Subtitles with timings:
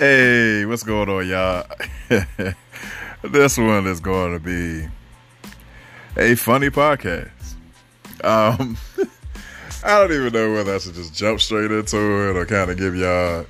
[0.00, 1.66] Hey, what's going on, y'all?
[3.22, 4.88] this one is going to be
[6.16, 7.28] a funny podcast.
[8.24, 8.78] Um,
[9.84, 12.78] I don't even know whether I should just jump straight into it or kind of
[12.78, 13.44] give y'all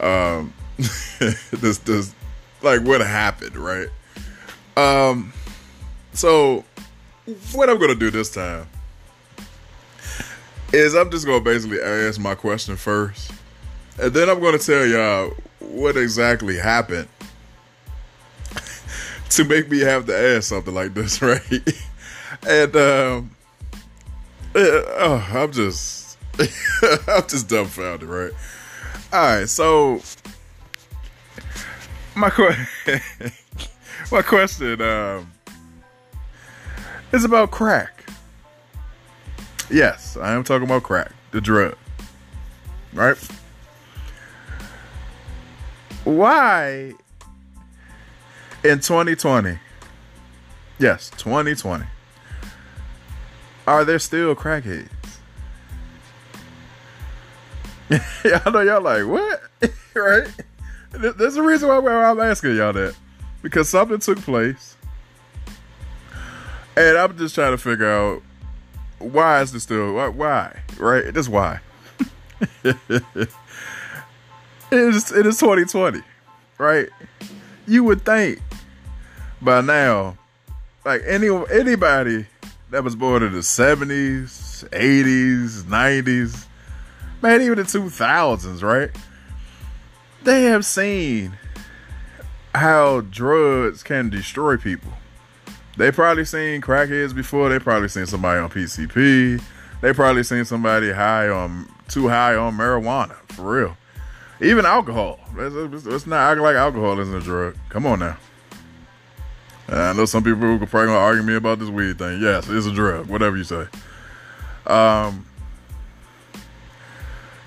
[0.00, 2.14] um this this
[2.62, 3.88] like what happened, right?
[4.74, 5.34] Um,
[6.14, 6.64] so
[7.52, 8.66] what I'm gonna do this time
[10.72, 13.32] is I'm just gonna basically ask my question first,
[14.00, 15.34] and then I'm gonna tell y'all
[15.70, 17.08] what exactly happened
[19.30, 21.42] to make me have to ask something like this, right?
[22.46, 23.30] and um,
[24.54, 26.18] oh, I'm just,
[27.08, 28.32] I'm just dumbfounded, right?
[29.12, 30.02] All right, so
[32.14, 32.66] my que-
[34.10, 35.32] my question um,
[37.12, 38.04] is about crack.
[39.70, 41.76] Yes, I am talking about crack, the drug,
[42.92, 43.16] right?
[46.08, 46.94] Why?
[48.64, 49.58] In 2020
[50.80, 51.84] yes 2020
[53.66, 54.88] are there still crackheads?
[57.90, 59.42] I know y'all like what?
[59.94, 60.28] Right?
[60.92, 62.94] There's a reason why i'm asking y'all that.
[63.42, 64.76] Because something took place.
[66.76, 68.22] And i'm just trying to figure out
[68.98, 71.12] why is this still why, right?
[71.12, 71.60] Just why
[74.70, 76.02] it is it is 2020,
[76.58, 76.88] right?
[77.66, 78.40] You would think
[79.40, 80.16] by now,
[80.84, 82.26] like any anybody
[82.70, 86.46] that was born in the 70s, 80s, 90s,
[87.22, 88.90] man, even the 2000s, right?
[90.24, 91.32] They have seen
[92.54, 94.92] how drugs can destroy people.
[95.76, 97.48] They probably seen crackheads before.
[97.48, 99.40] They probably seen somebody on PCP.
[99.80, 103.76] They probably seen somebody high on too high on marijuana for real.
[104.40, 105.18] Even alcohol.
[105.34, 107.56] Let's, let's not act like alcohol isn't a drug.
[107.68, 108.16] Come on now.
[109.68, 112.22] I know some people who could probably gonna argue me about this weed thing.
[112.22, 113.66] Yes, it's a drug, whatever you say.
[114.66, 115.26] Um,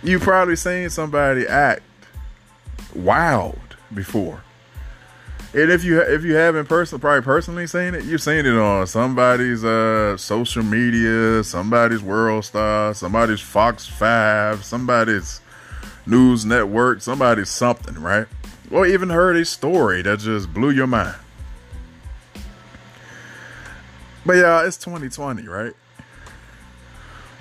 [0.03, 1.81] you probably seen somebody act
[2.93, 3.59] wild
[3.93, 4.43] before,
[5.53, 8.85] and if you if you haven't personally probably personally seen it, you've seen it on
[8.85, 15.41] somebody's uh social media, somebody's World Star, somebody's Fox Five, somebody's
[16.05, 18.27] news network, somebody something, right?
[18.71, 21.15] Or even heard a story that just blew your mind.
[24.25, 25.73] But yeah, it's 2020, right?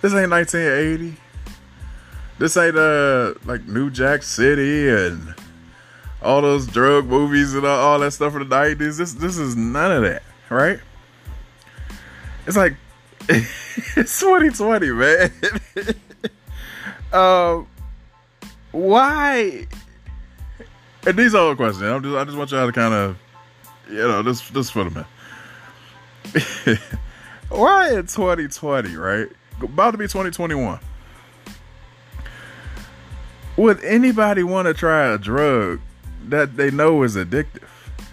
[0.03, 1.17] This ain't 1980.
[2.39, 5.35] This ain't uh like New Jack City and
[6.23, 8.97] all those drug movies and all, that stuff in the 90s.
[8.97, 10.81] This this is none of that, right?
[12.47, 12.77] It's like
[13.29, 15.33] it's 2020, man.
[17.13, 17.67] um
[18.73, 19.67] why?
[21.07, 21.83] And these are all questions.
[21.83, 23.17] I'm just, I just want y'all to kind of,
[23.89, 25.07] you know, this, this for the man.
[27.49, 29.29] why in 2020, right?
[29.63, 30.79] About to be 2021.
[33.57, 35.81] Would anybody want to try a drug
[36.29, 37.69] that they know is addictive?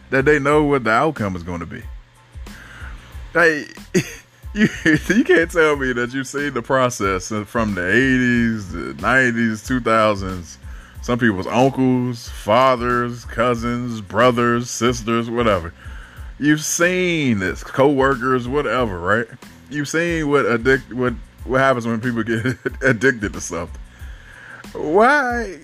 [0.09, 1.84] That they know what the outcome is going to be?
[3.34, 3.78] Like,
[4.85, 9.81] you you can't tell me that you've seen the process from the 80s, the 90s,
[9.81, 10.57] 2000s.
[11.03, 15.75] Some people's uncles, fathers, cousins, brothers, sisters, whatever.
[16.40, 19.28] You've seen this, co-workers, whatever, right?
[19.69, 21.13] You've seen what addict what
[21.44, 23.79] what happens when people get addicted to something.
[24.73, 25.59] Why?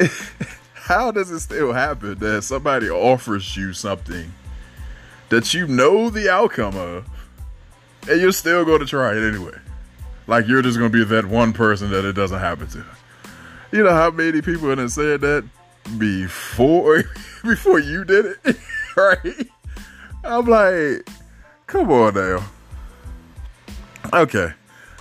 [0.74, 4.32] How does it still happen that somebody offers you something
[5.28, 7.06] that you know the outcome of?
[8.08, 9.56] And you're still going to try it anyway.
[10.26, 12.84] Like you're just going to be that one person that it doesn't happen to.
[13.72, 15.44] You know how many people have said that
[15.98, 17.04] before
[17.44, 18.56] before you did it,
[18.96, 19.48] right?
[20.24, 21.08] I'm like,
[21.66, 22.44] come on now.
[24.12, 24.52] Okay,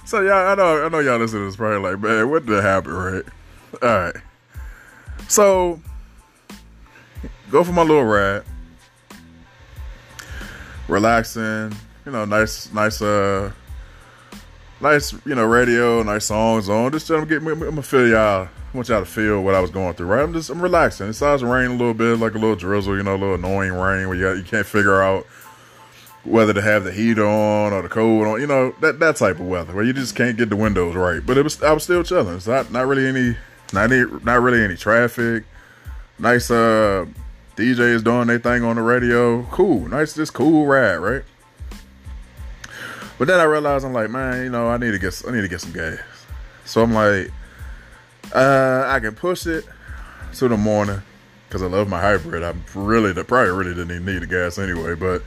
[0.05, 2.93] so y'all, I know, I know y'all listening this probably like, man, what did happen,
[2.93, 3.25] right?
[3.81, 4.15] All right,
[5.27, 5.81] so
[7.51, 8.43] go for my little ride,
[10.87, 11.75] relaxing
[12.05, 13.51] you know, nice, nice, uh,
[14.79, 16.91] nice, you know, radio, nice songs on.
[16.91, 18.47] Just trying to get I'm gonna feel y'all.
[18.73, 20.23] I want y'all to feel what I was going through, right?
[20.23, 21.07] I'm just, I'm relaxing.
[21.07, 23.35] It starts to rain a little bit, like a little drizzle, you know, a little
[23.35, 25.25] annoying rain where you got, you can't figure out
[26.23, 29.39] whether to have the heat on or the cold on, you know, that that type
[29.39, 31.25] of weather where you just can't get the windows right.
[31.25, 32.35] But it was, I was still chilling.
[32.35, 33.35] It's not, not really any,
[33.73, 35.43] not any, not really any traffic.
[36.17, 37.07] Nice, uh,
[37.57, 39.43] DJs doing their thing on the radio.
[39.51, 41.23] Cool, nice, just cool ride, right?
[43.21, 45.41] But then I realized I'm like, man, you know, I need to get I need
[45.41, 45.99] to get some gas.
[46.65, 47.29] So I'm like,
[48.33, 49.63] uh, I can push it
[50.37, 51.03] to the morning
[51.47, 52.41] because I love my hybrid.
[52.41, 54.95] I'm really, probably really didn't even need the gas anyway.
[54.95, 55.21] But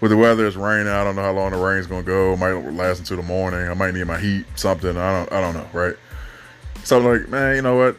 [0.00, 0.88] with the weather, it's raining.
[0.88, 2.32] I don't know how long the rain's gonna go.
[2.32, 3.68] It might last until the morning.
[3.68, 4.96] I might need my heat, something.
[4.96, 5.94] I don't, I don't know, right?
[6.82, 7.98] So I'm like, man, you know what?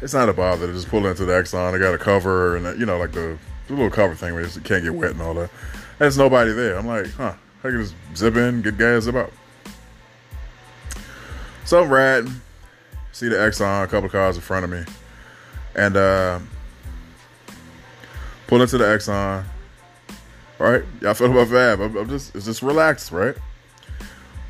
[0.00, 1.74] It's not a bother to just pull into the Exxon.
[1.74, 3.36] I got a cover and you know, like the,
[3.66, 5.50] the little cover thing where you can't get wet and all that.
[5.98, 6.78] There's nobody there.
[6.78, 7.34] I'm like, huh?
[7.64, 9.32] I can just zip in, get gas, zip out.
[11.64, 12.30] So I'm riding,
[13.12, 14.84] see the Exxon, a couple cars in front of me,
[15.74, 16.40] and uh,
[18.46, 19.44] pull into the Exxon.
[20.60, 21.80] All right, y'all feel about Fab?
[21.80, 23.34] I'm, I'm just, it's just relaxed, right?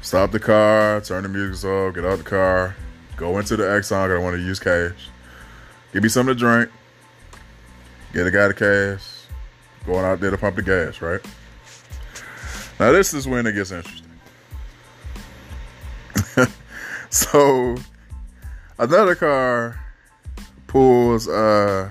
[0.02, 2.74] Stop the car, turn the music off, get out the car,
[3.16, 4.12] go into the Exxon.
[4.12, 5.08] I want to use cash.
[5.92, 6.68] Give me something to drink.
[8.12, 9.06] Get a guy the cash.
[9.86, 11.20] Going out there to pump the gas, right?
[12.78, 14.10] Now this is when it gets interesting.
[17.10, 17.76] so
[18.78, 19.80] another car
[20.66, 21.90] pulls uh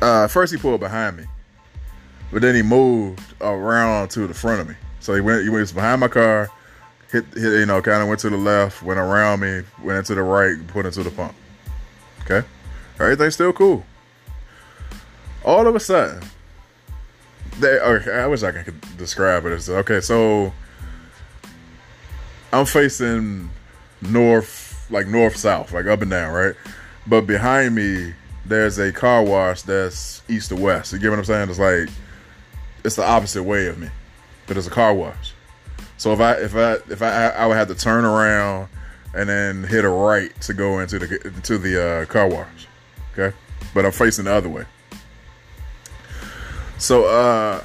[0.00, 1.24] uh first he pulled behind me.
[2.32, 4.74] But then he moved around to the front of me.
[5.00, 6.48] So he went he was behind my car,
[7.10, 10.22] hit hit you know, kinda went to the left, went around me, went into the
[10.22, 11.34] right, put into the pump.
[12.22, 12.46] Okay?
[13.00, 13.84] Everything's still cool.
[15.44, 16.22] All of a sudden,
[17.62, 20.00] they, okay, I wish I could describe it okay.
[20.00, 20.52] So
[22.52, 23.50] I'm facing
[24.02, 26.54] north, like north south, like up and down, right?
[27.06, 28.14] But behind me,
[28.44, 30.92] there's a car wash that's east to west.
[30.92, 31.48] You get what I'm saying?
[31.48, 31.88] It's like
[32.84, 33.88] it's the opposite way of me,
[34.46, 35.32] but it's a car wash.
[35.96, 38.68] So if I if I if I I would have to turn around
[39.14, 42.66] and then hit a right to go into the to the uh, car wash.
[43.12, 43.34] Okay,
[43.74, 44.64] but I'm facing the other way.
[46.82, 47.64] So uh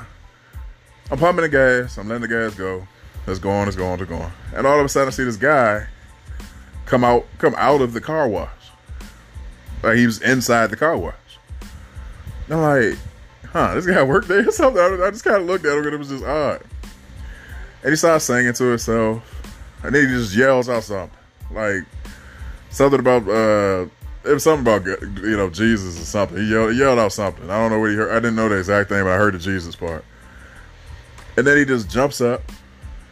[1.10, 2.88] I'm pumping the gas, I'm letting the gas go.
[3.26, 4.32] It's going, it's going, it's going.
[4.54, 5.88] And all of a sudden I see this guy
[6.86, 8.52] come out come out of the car wash.
[9.82, 11.16] Like he was inside the car wash.
[12.46, 13.00] And I'm like,
[13.52, 14.84] huh, this guy worked there or something.
[14.84, 16.62] I just kind of looked at him and it was just odd.
[17.82, 19.24] And he starts singing to himself.
[19.82, 21.18] And then he just yells out something.
[21.50, 21.86] Like
[22.70, 23.88] something about uh
[24.28, 26.38] it was something about you know Jesus or something.
[26.38, 27.50] He yelled, yelled out something.
[27.50, 28.12] I don't know what he heard.
[28.12, 30.04] I didn't know the exact thing, but I heard the Jesus part.
[31.38, 32.42] And then he just jumps up.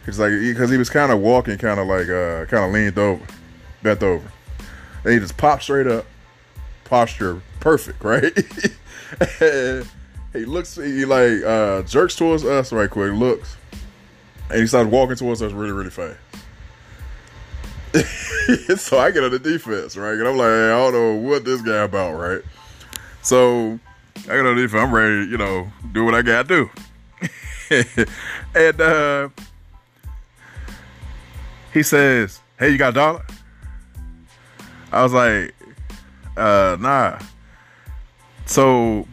[0.04, 2.98] He's like, because he, was kind of walking, kind of like, uh, kind of leaned
[2.98, 3.24] over,
[3.82, 4.30] bent over.
[5.04, 6.06] And he just popped straight up,
[6.84, 8.32] posture perfect, right?
[10.32, 13.56] he looks, he like uh, jerks towards us right quick, looks,
[14.50, 16.18] and he starts walking towards us really, really fast.
[18.76, 20.14] so I get on the defense, right?
[20.14, 22.42] And I'm like, hey, I don't know what this guy about, right?
[23.22, 23.78] So
[24.24, 24.82] I get on the defense.
[24.82, 26.70] I'm ready, you know, do what I got to do.
[28.54, 29.28] and uh,
[31.72, 33.26] he says, "Hey, you got a dollar?"
[34.92, 35.54] I was like,
[36.36, 37.18] uh, "Nah."
[38.44, 39.06] So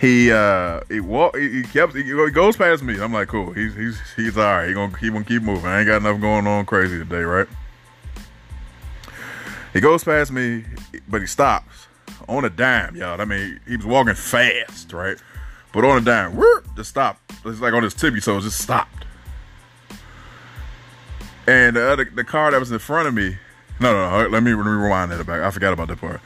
[0.00, 3.00] he uh he walk he, kept he, goes past me.
[3.00, 3.52] I'm like, cool.
[3.52, 4.68] He's he's he's all right.
[4.68, 5.66] He gonna keep gonna keep moving.
[5.66, 7.48] I ain't got enough going on crazy today, right?
[9.72, 10.64] He goes past me,
[11.08, 11.88] but he stops
[12.28, 13.20] on a dime, y'all.
[13.20, 15.16] I mean, he was walking fast, right?
[15.72, 17.32] But on a dime, whoop, just stopped.
[17.44, 19.04] It's like on his tippy toes, just stopped.
[21.48, 23.36] And the other the car that was in front of me,
[23.80, 24.28] no, no, no.
[24.28, 25.40] Let me let me rewind that back.
[25.40, 26.20] I forgot about that part.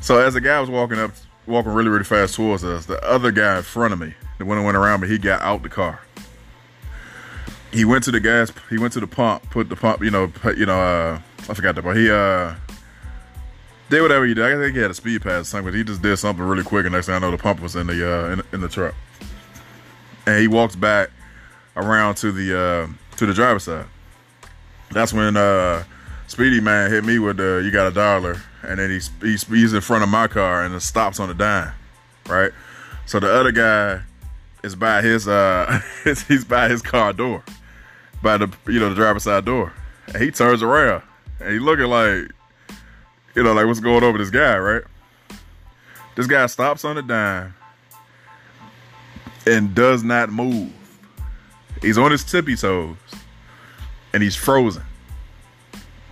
[0.00, 1.10] So as the guy was walking up
[1.46, 2.86] walking really, really fast towards us.
[2.86, 5.42] The other guy in front of me, the one that went around me, he got
[5.42, 6.00] out the car.
[7.72, 8.52] He went to the gas.
[8.68, 9.48] He went to the pump.
[9.50, 10.02] Put the pump.
[10.02, 10.28] You know.
[10.28, 10.80] Put, you know.
[10.80, 11.96] Uh, I forgot the part.
[11.96, 12.54] He uh
[13.88, 14.44] did whatever he did.
[14.44, 15.72] I think he had a speed pass or something.
[15.72, 17.76] But he just did something really quick, and next thing I know, the pump was
[17.76, 18.94] in the uh in, in the truck.
[20.26, 21.10] And he walks back
[21.76, 23.86] around to the uh to the driver's side.
[24.90, 25.84] That's when uh
[26.30, 29.72] Speedy man hit me with the "You got a dollar," and then he's he's, he's
[29.72, 31.72] in front of my car and it stops on the dime,
[32.28, 32.52] right?
[33.06, 34.02] So the other guy
[34.62, 35.80] is by his uh
[36.28, 37.42] he's by his car door,
[38.22, 39.72] by the you know the driver's side door,
[40.08, 41.02] and he turns around
[41.40, 42.30] and he looking like
[43.34, 44.82] you know like what's going on with this guy, right?
[46.16, 47.54] This guy stops on the dime
[49.46, 50.72] and does not move.
[51.80, 52.96] He's on his tippy toes
[54.12, 54.82] and he's frozen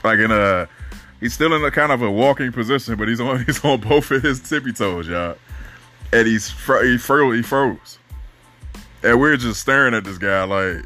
[0.05, 0.69] like in a
[1.21, 4.11] he's still in a kind of a walking position, but he's on he's on both
[4.11, 5.37] of his tippy toes, y'all.
[6.13, 7.99] And he's he froze he froze.
[9.03, 10.85] And we're just staring at this guy like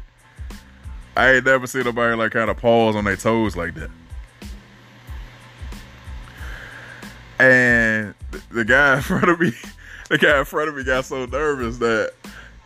[1.15, 3.89] I ain't never seen nobody like kind of pause on their toes like that.
[7.39, 8.13] And
[8.49, 9.51] the guy in front of me,
[10.09, 12.13] the guy in front of me got so nervous that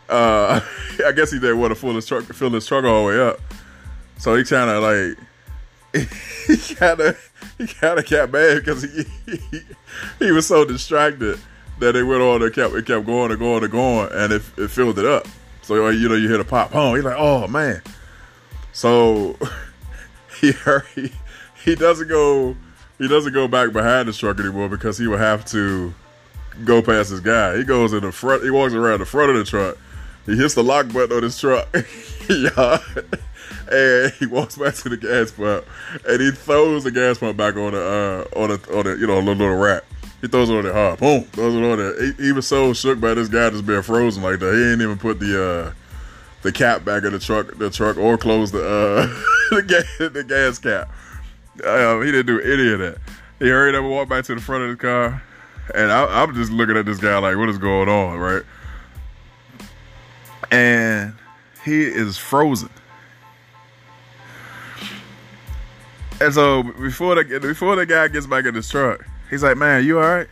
[0.08, 0.60] uh
[1.06, 3.20] I guess he didn't want to fill his truck fill his truck all the way
[3.20, 3.40] up.
[4.18, 6.06] So he kind of like
[6.46, 7.27] he kind of
[7.58, 9.04] he kind of got mad because he,
[9.50, 9.60] he
[10.18, 11.38] he was so distracted
[11.80, 14.42] that it went on and kept it kept going and going and going, and it,
[14.56, 15.26] it filled it up.
[15.62, 16.96] So uh, you know you hear the pop home.
[16.96, 17.82] He's like, oh man.
[18.72, 19.36] So
[20.40, 20.52] he
[20.94, 21.12] he
[21.64, 22.56] he doesn't go
[22.98, 25.94] he doesn't go back behind the truck anymore because he will have to
[26.64, 27.56] go past his guy.
[27.56, 28.42] He goes in the front.
[28.42, 29.76] He walks around the front of the truck.
[30.26, 31.68] He hits the lock button on his truck.
[32.28, 32.78] yeah.
[33.70, 35.66] And he walks back to the gas pump,
[36.06, 39.06] and he throws the gas pump back on the uh, on the on the you
[39.06, 39.84] know little, little rack.
[40.20, 40.98] He throws it on there hard.
[40.98, 41.24] Boom.
[41.24, 42.02] Throws it on there.
[42.02, 44.52] He, he, was so shook by this guy just being frozen like that.
[44.52, 45.72] He ain't even put the uh,
[46.42, 49.06] the cap back in the truck, the truck, or close the uh,
[49.54, 50.90] the, gas, the gas cap.
[51.64, 52.98] Uh, he didn't do any of that.
[53.38, 55.22] He hurried up and walked back to the front of the car,
[55.74, 58.42] and I, I'm just looking at this guy like, what is going on, right?
[60.50, 61.14] And
[61.64, 62.70] he is frozen.
[66.20, 69.84] And so before the before the guy gets back in his truck, He's like, man,
[69.84, 70.26] you all right?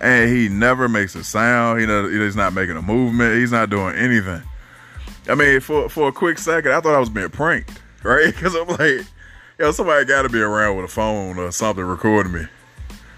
[0.00, 1.80] And he never makes a sound.
[1.80, 1.86] He
[2.18, 3.38] he's not making a movement.
[3.38, 4.42] He's not doing anything.
[5.28, 8.26] I mean, for for a quick second, I thought I was being pranked, right?
[8.34, 9.06] Because I'm like,
[9.58, 12.46] yo, somebody got to be around with a phone or something recording me.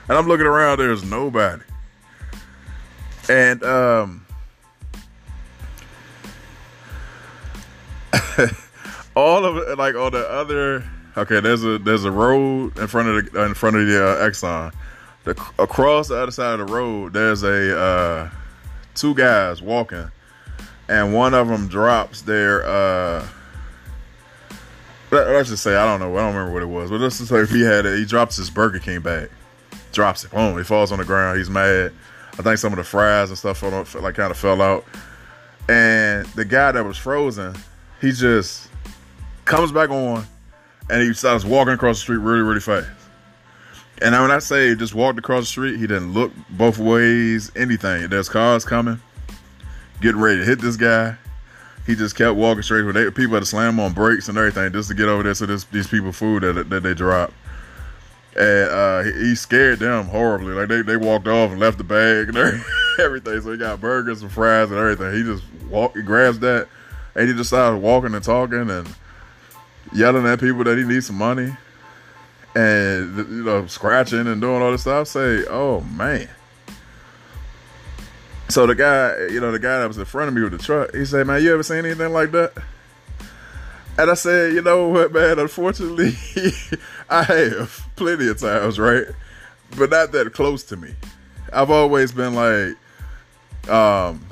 [0.08, 1.62] And I'm looking around, there's nobody.
[3.28, 4.26] And um,
[9.14, 13.08] all of it, like on the other Okay, there's a there's a road in front
[13.08, 14.72] of the in front of the uh, Exxon.
[15.24, 18.30] The, across the other side of the road, there's a uh,
[18.94, 20.10] two guys walking,
[20.88, 22.64] and one of them drops their.
[22.64, 23.26] Uh,
[25.10, 26.16] let's just say I don't know.
[26.16, 28.36] I don't remember what it was, but let's just say he had it, he drops
[28.36, 29.28] his Burger King bag,
[29.92, 30.30] drops it.
[30.30, 30.56] Boom!
[30.56, 31.36] He falls on the ground.
[31.36, 31.92] He's mad.
[32.38, 34.86] I think some of the fries and stuff like kind of fell out,
[35.68, 37.54] and the guy that was frozen,
[38.00, 38.70] he just
[39.44, 40.26] comes back on
[40.92, 42.86] and he starts walking across the street really, really fast.
[44.02, 48.08] And when I say just walked across the street, he didn't look both ways, anything.
[48.10, 49.00] There's cars coming,
[50.02, 51.16] getting ready to hit this guy.
[51.86, 52.82] He just kept walking straight.
[52.82, 55.46] With people had to slam on brakes and everything just to get over there so
[55.46, 57.32] this, these people food that, that they dropped.
[58.36, 60.52] And uh, he, he, scared them horribly.
[60.52, 62.36] Like they, they walked off and left the bag and
[62.98, 63.40] everything.
[63.40, 65.12] So he got burgers and fries and everything.
[65.14, 66.68] He just walked, he grabs that,
[67.14, 68.94] and he just started walking and talking and
[69.94, 71.54] yelling at people that he needs some money
[72.54, 76.28] and you know scratching and doing all this stuff say oh man.
[78.48, 80.58] So the guy you know the guy that was in front of me with the
[80.58, 82.52] truck he said man you ever seen anything like that?
[83.98, 85.38] And i said you know what man?
[85.38, 86.12] Unfortunately
[87.10, 89.06] i have plenty of times right?
[89.76, 90.94] But not that close to me.
[91.52, 92.76] I've always been like
[93.70, 94.24] um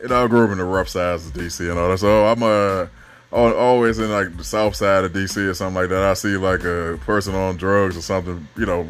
[0.00, 2.26] you know i grew up in the rough sides of dc and all that so
[2.26, 2.90] i'm a
[3.32, 6.64] always in like the south side of DC or something like that, I see like
[6.64, 8.88] a person on drugs or something, you know,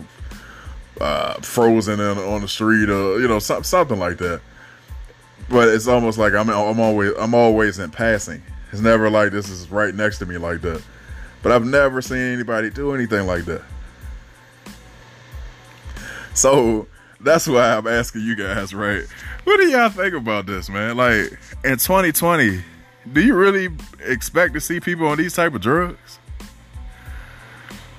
[1.00, 4.40] uh, frozen in, on the street or you know something, like that.
[5.48, 8.42] But it's almost like I'm I'm always I'm always in passing.
[8.72, 10.82] It's never like this is right next to me like that.
[11.42, 13.62] But I've never seen anybody do anything like that.
[16.34, 16.86] So
[17.20, 19.04] that's why I'm asking you guys, right?
[19.44, 20.96] What do y'all think about this, man?
[20.96, 22.62] Like in 2020
[23.12, 23.68] do you really
[24.04, 26.18] expect to see people on these type of drugs?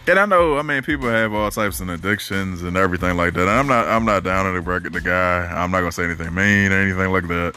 [0.07, 3.41] And I know, I mean, people have all types of addictions and everything like that.
[3.41, 5.45] And I'm not, I'm not down in the bracket the guy.
[5.45, 7.55] I'm not gonna say anything mean or anything like that.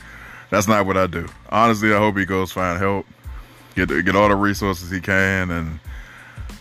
[0.50, 1.28] That's not what I do.
[1.48, 3.06] Honestly, I hope he goes find help,
[3.76, 5.78] get get all the resources he can, and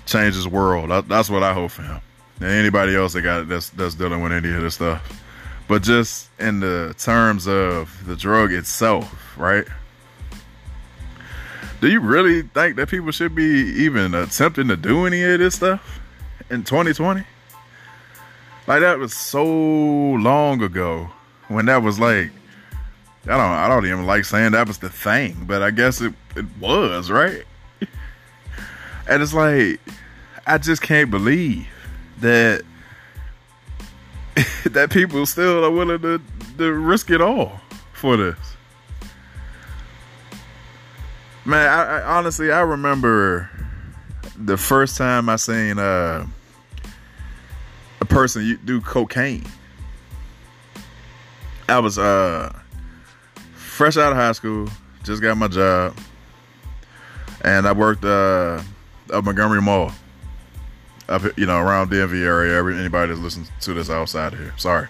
[0.05, 1.07] change his world.
[1.07, 2.01] that's what I hope for him.
[2.39, 5.01] And anybody else that got that's that's dealing with any of this stuff.
[5.67, 9.65] But just in the terms of the drug itself, right?
[11.81, 15.55] Do you really think that people should be even attempting to do any of this
[15.55, 15.99] stuff
[16.49, 17.23] in 2020?
[18.67, 21.09] Like that was so long ago
[21.47, 22.31] when that was like
[23.25, 26.13] I don't I don't even like saying that was the thing, but I guess it
[26.35, 27.43] it was, right?
[29.07, 29.79] and it's like
[30.45, 31.67] I just can't believe
[32.19, 32.63] that
[34.65, 36.21] that people still are willing to,
[36.57, 37.59] to risk it all
[37.93, 38.37] for this.
[41.45, 43.49] Man, I, I, honestly I remember
[44.37, 46.25] the first time I seen uh,
[48.01, 49.45] a person do cocaine.
[51.67, 52.57] I was uh,
[53.53, 54.69] fresh out of high school,
[55.03, 55.97] just got my job,
[57.41, 58.61] and I worked uh,
[59.13, 59.91] at Montgomery Mall,
[61.07, 62.79] up you know around DMV area.
[62.79, 64.87] Anybody that listens to this outside of here, sorry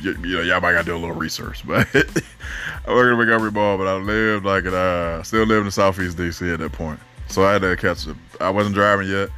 [0.00, 1.66] you, know, y'all might gotta do a little research.
[1.66, 4.74] But I worked in Montgomery Mall, but I lived like it.
[4.74, 8.06] Uh, still lived in Southeast DC at that point, so I had to catch.
[8.40, 9.30] I wasn't driving yet.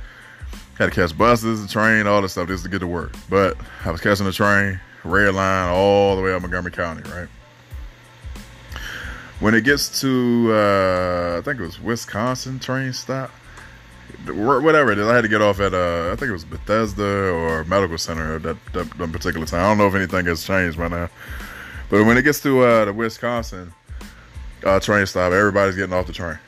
[0.78, 3.12] Had to catch buses, the train, all this stuff just to get to work.
[3.28, 7.28] But I was catching the train, red line, all the way up Montgomery County, right?
[9.40, 13.30] When it gets to, uh, I think it was Wisconsin train stop,
[14.28, 17.30] whatever it is, I had to get off at, uh, I think it was Bethesda
[17.30, 19.60] or Medical Center at that, that, that particular time.
[19.60, 21.08] I don't know if anything has changed by now.
[21.90, 23.72] But when it gets to uh, the Wisconsin
[24.64, 26.38] uh, train stop, everybody's getting off the train.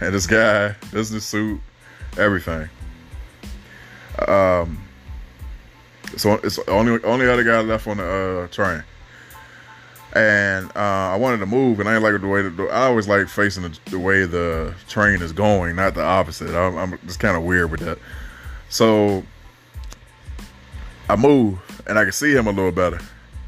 [0.00, 1.60] And this guy, business suit,
[2.16, 2.68] everything.
[4.26, 4.80] Um,
[6.16, 8.82] so it's only only other guy left on the uh, train
[10.14, 13.06] and uh, I wanted to move, and I didn't like the way the, I always
[13.06, 16.54] like facing the, the, way the train is going, not the opposite.
[16.54, 17.98] I'm, I'm just kind of weird with that.
[18.70, 19.22] So
[21.08, 23.00] I move, and I can see him a little better.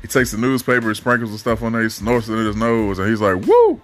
[0.02, 2.98] He takes the newspaper, sprinkles the stuff on there, he snorts it in his nose,
[2.98, 3.80] and he's like, "Woo!"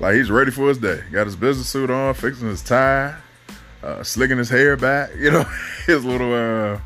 [0.00, 1.02] Like he's ready for his day.
[1.12, 3.14] Got his business suit on, fixing his tie,
[3.82, 5.10] uh, slicking his hair back.
[5.18, 5.44] You know,
[5.86, 6.80] his little uh,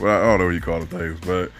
[0.00, 1.50] well, I don't know what you call the things, but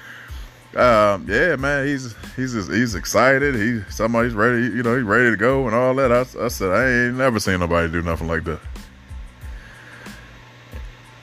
[0.77, 3.55] um, yeah, man, he's he's just, he's excited.
[3.55, 6.13] He somebody's ready, you know, he's ready to go and all that.
[6.13, 8.61] I, I said I ain't never seen nobody do nothing like that.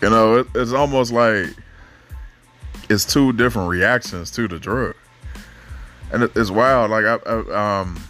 [0.01, 1.47] You know, it, it's almost like
[2.89, 4.95] it's two different reactions to the drug,
[6.11, 6.89] and it, it's wild.
[6.89, 8.01] Like I, I, um,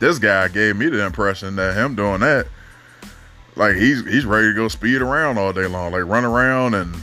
[0.00, 2.46] this guy gave me the impression that him doing that,
[3.56, 6.94] like he's he's ready to go speed around all day long, like run around and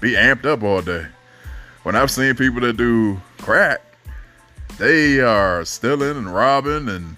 [0.00, 1.06] be amped up all day
[1.82, 3.80] when I've seen people that do crack,
[4.78, 7.16] they are stealing and robbing and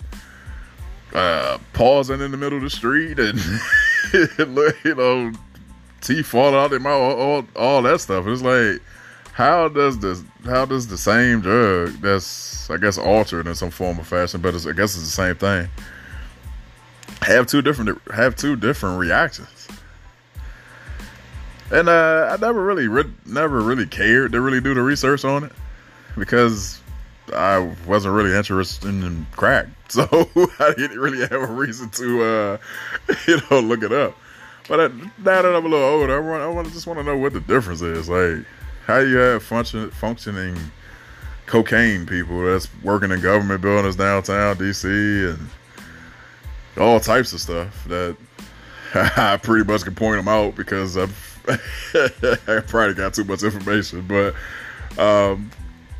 [1.15, 3.39] uh, pausing in the middle of the street and
[4.85, 5.33] you know
[6.01, 8.27] teeth falling out their mouth, all, all, that stuff.
[8.27, 8.83] It's like,
[9.33, 10.23] how does this?
[10.45, 14.55] How does the same drug that's I guess altered in some form or fashion, but
[14.55, 15.69] I guess it's the same thing,
[17.23, 19.64] have two different have two different reactions?
[21.71, 25.45] And uh, I never really, re- never really cared to really do the research on
[25.45, 25.53] it
[26.17, 26.81] because
[27.35, 30.03] I wasn't really interested in crack, so
[30.59, 32.59] I didn't really have a reason to, uh,
[33.27, 34.17] you know, look it up.
[34.69, 37.05] But I, now that I'm a little older, I want, I want, just want to
[37.05, 38.09] know what the difference is.
[38.09, 38.47] Like,
[38.87, 40.57] how you have function, functioning
[41.47, 45.49] cocaine people that's working in government buildings downtown DC and
[46.79, 48.17] all types of stuff that
[48.95, 54.07] I pretty much can point them out because I've I probably got too much information,
[54.07, 54.35] but
[54.99, 55.51] um,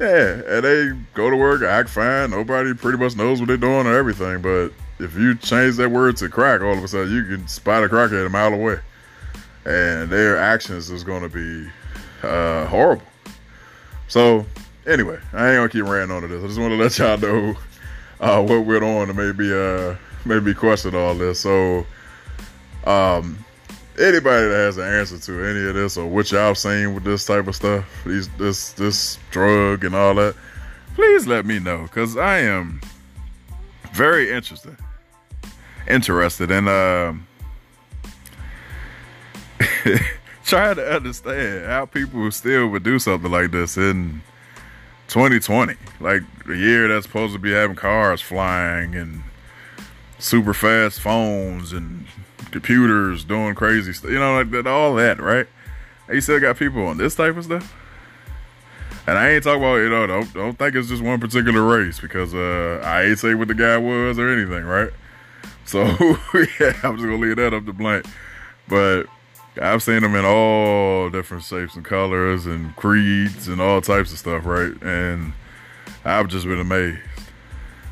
[0.01, 2.31] yeah, and they go to work, act fine.
[2.31, 4.41] Nobody pretty much knows what they're doing or everything.
[4.41, 7.85] But if you change that word to crack, all of a sudden you can spot
[7.85, 8.79] a crackhead a mile away,
[9.65, 11.71] and their actions is going to be
[12.23, 13.07] uh, horrible.
[14.09, 14.47] So
[14.87, 16.43] anyway, I ain't gonna keep ranting on this.
[16.43, 17.57] I just want to let y'all know
[18.21, 21.41] uh, what went on and maybe uh, maybe question all this.
[21.41, 21.87] So
[22.85, 23.45] um,
[23.99, 27.25] anybody that has an answer to any of this or what y'all seen with this
[27.25, 30.35] type of stuff, these this this drug and all that,
[30.95, 32.81] please let me know because I am
[33.93, 34.77] very interested
[35.89, 37.27] interested in um
[40.45, 44.21] trying to understand how people still would do something like this in
[45.09, 49.23] 2020, like the year that's supposed to be having cars flying and
[50.19, 52.07] super fast phones and
[52.51, 55.47] computers doing crazy stuff, you know, like that, all that, right?
[56.07, 57.75] And you still got people on this type of stuff.
[59.07, 62.01] And I ain't talking about, you know, don't, don't think it's just one particular race
[62.01, 64.91] because uh, I ain't say what the guy was or anything, right?
[65.67, 68.05] So, yeah, I'm just going to leave that up to blank.
[68.69, 69.05] But
[69.61, 74.19] I've seen them in all different shapes and colors and creeds and all types of
[74.19, 74.75] stuff, right?
[74.83, 75.33] And
[76.05, 77.01] I've just been amazed.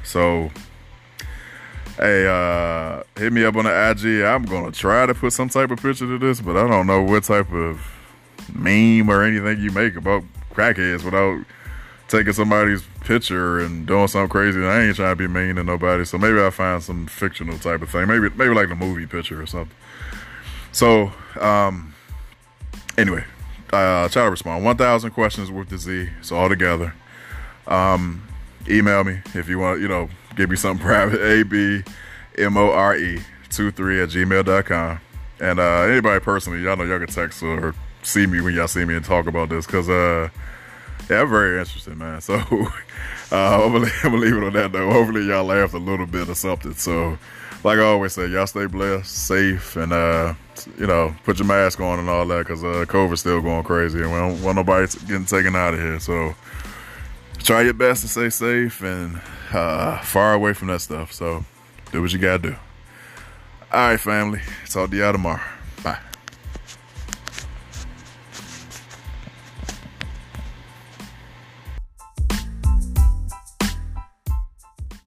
[0.05, 0.51] So,
[1.99, 4.25] Hey, uh, hit me up on the IG.
[4.25, 7.03] I'm gonna try to put some type of picture to this, but I don't know
[7.03, 7.87] what type of
[8.53, 10.25] meme or anything you make about
[10.55, 11.45] crackheads without
[12.09, 14.65] taking somebody's picture and doing something crazy.
[14.65, 17.83] I ain't trying to be mean to nobody, so maybe I'll find some fictional type
[17.83, 18.09] of thing.
[18.09, 19.77] Maybe maybe like the movie picture or something.
[20.73, 21.95] So, um,
[22.97, 23.25] anyway,
[23.71, 24.65] uh, try to respond.
[24.65, 26.09] 1,000 questions with the Z.
[26.23, 26.95] So all together.
[27.67, 28.27] Um,
[28.69, 31.21] email me if you want, you know, give me something private.
[31.23, 31.83] A B
[32.39, 35.01] M O R E 23 at gmail.com.
[35.41, 38.85] And uh, anybody personally, y'all know y'all can text or see me when y'all see
[38.85, 40.29] me and talk about this because, uh,
[41.11, 42.21] yeah, very interested, man.
[42.21, 42.35] So
[43.33, 44.91] uh, I'm, gonna, I'm, gonna, leave it on that though.
[44.91, 46.75] Hopefully, y'all laughed a little bit or something.
[46.75, 47.19] So,
[47.65, 50.35] like I always say, y'all stay blessed, safe, and, uh,
[50.79, 54.01] you know, put your mask on and all that because uh, COVID's still going crazy
[54.01, 55.99] and we don't want nobody getting taken out of here.
[55.99, 56.35] So,
[57.43, 59.21] try your best to stay safe and
[59.53, 61.13] uh, far away from that stuff.
[61.13, 61.45] So
[61.91, 62.57] do what you gotta do.
[63.73, 64.41] All right, family.
[64.69, 65.41] Talk to y'all tomorrow.